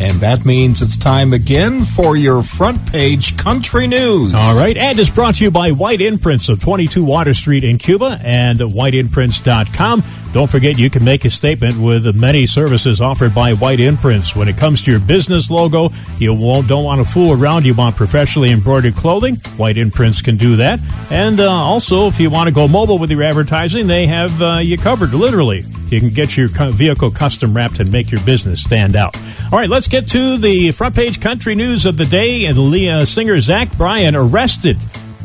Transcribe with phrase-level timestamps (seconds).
[0.00, 4.34] And that means it's time again for your front page country news.
[4.34, 4.76] All right.
[4.76, 8.60] And it's brought to you by White Imprints of 22 Water Street in Cuba and
[8.60, 10.02] whiteimprints.com.
[10.32, 14.36] Don't forget you can make a statement with the many services offered by White Imprints.
[14.36, 15.88] When it comes to your business logo,
[16.18, 17.64] you won't, don't want to fool around.
[17.64, 19.36] You want professionally embroidered clothing.
[19.56, 20.78] White Imprints can do that.
[21.10, 24.58] And uh, also, if you want to go mobile with your advertising, they have uh,
[24.58, 25.64] you covered, literally.
[25.88, 29.16] You can get your vehicle custom wrapped and make your business stand out.
[29.52, 32.46] All right, let's get to the front page country news of the day.
[32.46, 34.76] And Leah uh, singer Zach Bryan arrested,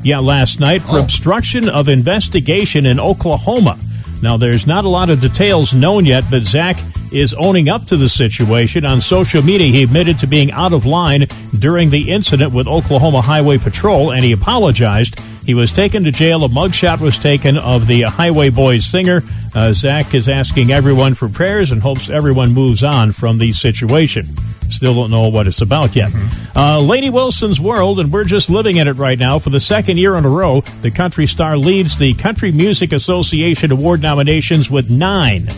[0.04, 1.02] yeah, last night for Oh.
[1.04, 3.80] obstruction of investigation in Oklahoma.
[4.22, 6.78] Now, there's not a lot of details known yet, but Zach
[7.12, 8.86] is owning up to the situation.
[8.86, 11.26] On social media, he admitted to being out of line
[11.58, 15.20] during the incident with Oklahoma Highway Patrol, and he apologized.
[15.52, 16.46] He was taken to jail.
[16.46, 19.22] A mugshot was taken of the Highway Boys singer.
[19.54, 24.30] Uh, Zach is asking everyone for prayers and hopes everyone moves on from the situation.
[24.70, 26.10] Still don't know what it's about yet.
[26.56, 29.40] Uh, Lainey Wilson's World, and we're just living in it right now.
[29.40, 33.74] For the second year in a row, the country star leads the Country Music Association
[33.74, 35.50] Award nominations with nine.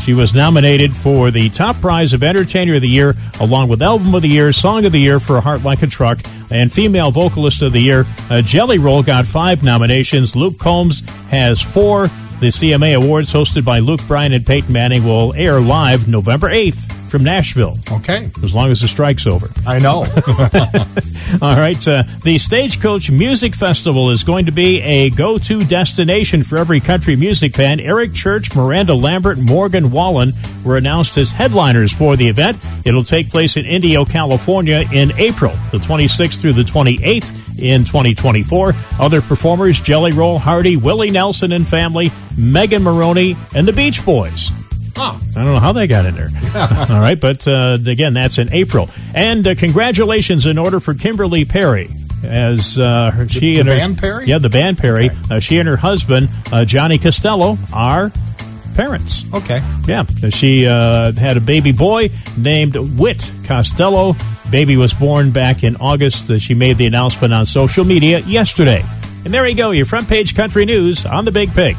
[0.00, 4.14] She was nominated for the top prize of Entertainer of the Year, along with Album
[4.14, 7.10] of the Year, Song of the Year for A Heart Like a Truck, and Female
[7.10, 8.06] Vocalist of the Year.
[8.30, 10.34] Uh, Jelly Roll got five nominations.
[10.34, 12.08] Luke Combs has four.
[12.40, 16.92] The CMA Awards, hosted by Luke Bryan and Peyton Manning, will air live November 8th
[17.10, 18.30] from Nashville, Okay.
[18.44, 19.48] as long as the strike's over.
[19.66, 20.00] I know.
[21.42, 21.88] All right.
[21.88, 26.80] Uh, the Stagecoach Music Festival is going to be a go to destination for every
[26.80, 27.80] country music fan.
[27.80, 30.32] Eric Church, Miranda Lambert, Morgan Wallen
[30.64, 32.58] were announced as headliners for the event.
[32.84, 38.74] It'll take place in Indio, California in April, the 26th through the 28th in 2024.
[39.00, 44.50] Other performers Jelly Roll, Hardy, Willie Nelson and family, Megan Moroney, and the Beach Boys.
[44.96, 46.30] Oh, I don't know how they got in there.
[46.90, 48.88] All right, but uh, again, that's in April.
[49.14, 51.90] And uh, congratulations in order for Kimberly Perry.
[52.24, 54.26] As uh, her, she the and her, band Perry?
[54.26, 55.10] yeah, the band Perry.
[55.30, 58.10] Uh, she and her husband uh, Johnny Costello are
[58.74, 59.24] parents.
[59.32, 59.62] okay.
[59.86, 64.16] Yeah, she uh, had a baby boy named Whit Costello.
[64.50, 66.28] Baby was born back in August.
[66.28, 68.84] Uh, she made the announcement on social media yesterday.
[69.24, 71.76] And there you go, your front page country news on the Big Pig.